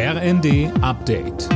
RND 0.00 0.70
Update. 0.80 1.48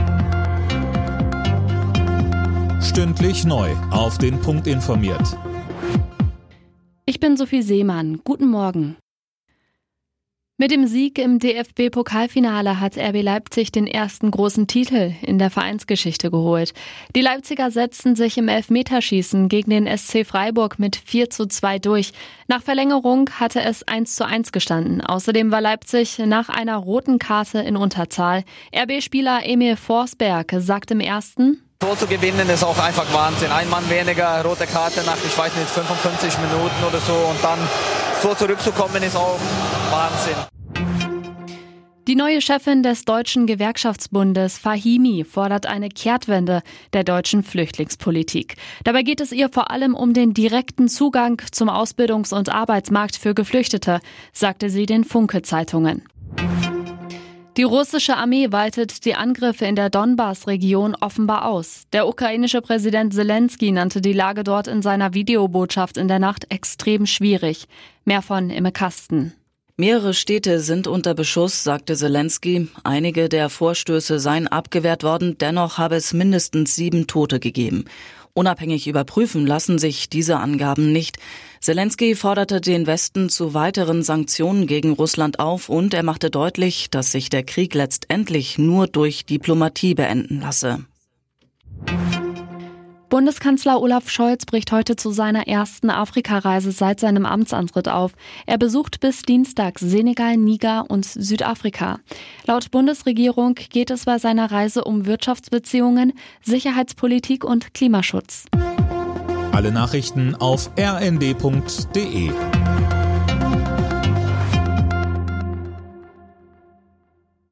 Stündlich 2.82 3.44
neu. 3.44 3.70
Auf 3.92 4.18
den 4.18 4.40
Punkt 4.40 4.66
informiert. 4.66 5.38
Ich 7.06 7.20
bin 7.20 7.36
Sophie 7.36 7.62
Seemann. 7.62 8.20
Guten 8.24 8.48
Morgen. 8.48 8.96
Mit 10.62 10.70
dem 10.70 10.86
Sieg 10.86 11.18
im 11.18 11.40
DFB-Pokalfinale 11.40 12.78
hat 12.78 12.96
RB 12.96 13.20
Leipzig 13.20 13.72
den 13.72 13.88
ersten 13.88 14.30
großen 14.30 14.68
Titel 14.68 15.12
in 15.20 15.40
der 15.40 15.50
Vereinsgeschichte 15.50 16.30
geholt. 16.30 16.72
Die 17.16 17.20
Leipziger 17.20 17.72
setzten 17.72 18.14
sich 18.14 18.38
im 18.38 18.46
Elfmeterschießen 18.46 19.48
gegen 19.48 19.70
den 19.70 19.98
SC 19.98 20.24
Freiburg 20.24 20.78
mit 20.78 20.94
4 20.94 21.30
zu 21.30 21.46
2 21.46 21.80
durch. 21.80 22.12
Nach 22.46 22.62
Verlängerung 22.62 23.28
hatte 23.40 23.60
es 23.60 23.82
1 23.88 24.14
zu 24.14 24.24
1 24.24 24.52
gestanden. 24.52 25.00
Außerdem 25.00 25.50
war 25.50 25.60
Leipzig 25.60 26.20
nach 26.20 26.48
einer 26.48 26.76
roten 26.76 27.18
Karte 27.18 27.58
in 27.58 27.76
Unterzahl. 27.76 28.44
RB-Spieler 28.72 29.40
Emil 29.42 29.74
Forsberg 29.74 30.54
sagt 30.58 30.92
im 30.92 31.00
ersten, 31.00 31.60
Tor 31.80 31.98
zu 31.98 32.06
gewinnen 32.06 32.48
ist 32.48 32.62
auch 32.62 32.78
einfach 32.78 33.12
Wahnsinn. 33.12 33.50
Ein 33.50 33.68
Mann 33.68 33.90
weniger, 33.90 34.44
rote 34.44 34.68
Karte 34.68 35.02
nach, 35.04 35.16
ich 35.26 35.36
weiß 35.36 35.56
nicht, 35.56 35.68
55 35.68 36.38
Minuten 36.38 36.84
oder 36.86 37.00
so 37.00 37.14
und 37.14 37.42
dann 37.42 37.58
so 38.22 38.34
zurückzukommen 38.34 39.02
ist 39.02 39.16
auch 39.16 39.38
Wahnsinn. 39.90 40.36
Die 42.08 42.14
neue 42.14 42.40
Chefin 42.40 42.82
des 42.82 43.04
Deutschen 43.04 43.46
Gewerkschaftsbundes, 43.46 44.58
Fahimi, 44.58 45.24
fordert 45.24 45.66
eine 45.66 45.88
Kehrtwende 45.88 46.62
der 46.92 47.04
deutschen 47.04 47.42
Flüchtlingspolitik. 47.42 48.56
Dabei 48.84 49.02
geht 49.02 49.20
es 49.20 49.32
ihr 49.32 49.48
vor 49.48 49.70
allem 49.70 49.94
um 49.94 50.12
den 50.12 50.34
direkten 50.34 50.88
Zugang 50.88 51.40
zum 51.50 51.68
Ausbildungs- 51.68 52.34
und 52.34 52.48
Arbeitsmarkt 52.48 53.16
für 53.16 53.34
Geflüchtete, 53.34 54.00
sagte 54.32 54.70
sie 54.70 54.86
den 54.86 55.04
Funke-Zeitungen. 55.04 56.02
Die 57.58 57.64
russische 57.64 58.16
Armee 58.16 58.50
weitet 58.50 59.04
die 59.04 59.14
Angriffe 59.14 59.66
in 59.66 59.76
der 59.76 59.90
Donbass-Region 59.90 60.96
offenbar 60.98 61.44
aus. 61.44 61.82
Der 61.92 62.08
ukrainische 62.08 62.62
Präsident 62.62 63.12
Zelensky 63.12 63.72
nannte 63.72 64.00
die 64.00 64.14
Lage 64.14 64.42
dort 64.42 64.68
in 64.68 64.80
seiner 64.80 65.12
Videobotschaft 65.12 65.98
in 65.98 66.08
der 66.08 66.18
Nacht 66.18 66.46
extrem 66.50 67.04
schwierig. 67.04 67.66
Mehr 68.06 68.22
von 68.22 68.48
Imme 68.48 68.72
Kasten. 68.72 69.34
Mehrere 69.76 70.14
Städte 70.14 70.60
sind 70.60 70.86
unter 70.86 71.12
Beschuss, 71.12 71.62
sagte 71.62 71.94
Zelensky. 71.94 72.68
Einige 72.84 73.28
der 73.28 73.50
Vorstöße 73.50 74.18
seien 74.18 74.48
abgewehrt 74.48 75.02
worden, 75.02 75.36
dennoch 75.38 75.76
habe 75.76 75.96
es 75.96 76.14
mindestens 76.14 76.74
sieben 76.74 77.06
Tote 77.06 77.38
gegeben. 77.38 77.84
Unabhängig 78.34 78.86
überprüfen 78.86 79.46
lassen 79.46 79.78
sich 79.78 80.08
diese 80.08 80.38
Angaben 80.38 80.90
nicht. 80.90 81.18
Zelensky 81.60 82.14
forderte 82.14 82.62
den 82.62 82.86
Westen 82.86 83.28
zu 83.28 83.52
weiteren 83.52 84.02
Sanktionen 84.02 84.66
gegen 84.66 84.92
Russland 84.92 85.38
auf 85.38 85.68
und 85.68 85.92
er 85.92 86.02
machte 86.02 86.30
deutlich, 86.30 86.88
dass 86.90 87.12
sich 87.12 87.28
der 87.28 87.42
Krieg 87.42 87.74
letztendlich 87.74 88.56
nur 88.56 88.86
durch 88.86 89.26
Diplomatie 89.26 89.94
beenden 89.94 90.40
lasse. 90.40 90.86
Bundeskanzler 93.12 93.78
Olaf 93.78 94.08
Scholz 94.08 94.46
bricht 94.46 94.72
heute 94.72 94.96
zu 94.96 95.10
seiner 95.10 95.46
ersten 95.46 95.90
Afrikareise 95.90 96.72
seit 96.72 96.98
seinem 96.98 97.26
Amtsantritt 97.26 97.86
auf. 97.86 98.12
Er 98.46 98.56
besucht 98.56 99.00
bis 99.00 99.20
Dienstag 99.20 99.78
Senegal, 99.80 100.38
Niger 100.38 100.86
und 100.88 101.04
Südafrika. 101.04 101.98
Laut 102.46 102.70
Bundesregierung 102.70 103.54
geht 103.68 103.90
es 103.90 104.06
bei 104.06 104.16
seiner 104.16 104.50
Reise 104.50 104.84
um 104.84 105.04
Wirtschaftsbeziehungen, 105.04 106.14
Sicherheitspolitik 106.40 107.44
und 107.44 107.74
Klimaschutz. 107.74 108.46
Alle 109.52 109.72
Nachrichten 109.72 110.34
auf 110.34 110.70
rnd.de 110.78 112.30